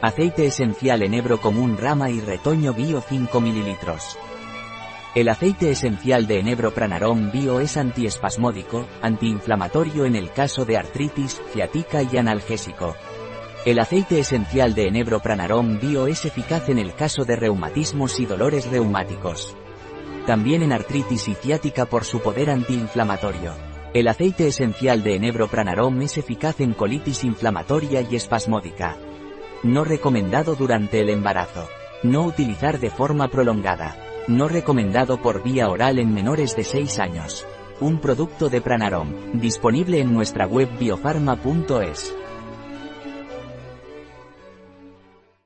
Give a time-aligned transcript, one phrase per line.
[0.00, 3.76] Aceite esencial enebro común rama y retoño bio 5 ml.
[5.16, 11.42] El aceite esencial de enebro pranarom bio es antiespasmódico, antiinflamatorio en el caso de artritis,
[11.52, 12.94] ciática y analgésico.
[13.64, 18.26] El aceite esencial de enebro pranarom bio es eficaz en el caso de reumatismos y
[18.26, 19.56] dolores reumáticos.
[20.28, 23.52] También en artritis y ciática por su poder antiinflamatorio.
[23.94, 28.96] El aceite esencial de enebro pranarom es eficaz en colitis inflamatoria y espasmódica.
[29.64, 31.68] No recomendado durante el embarazo.
[32.04, 33.96] No utilizar de forma prolongada.
[34.28, 37.44] No recomendado por vía oral en menores de 6 años.
[37.80, 42.14] Un producto de Pranarom, disponible en nuestra web biofarma.es.